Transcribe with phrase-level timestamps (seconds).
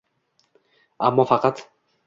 [1.09, 1.65] Ammo faqat